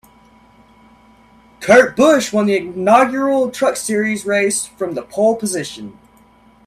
Kurt 1.59 1.95
Busch 1.95 2.33
won 2.33 2.47
the 2.47 2.57
inaugural 2.57 3.51
Truck 3.51 3.77
Series 3.77 4.25
race 4.25 4.65
from 4.65 4.95
the 4.95 5.03
pole 5.03 5.35
position. 5.35 5.95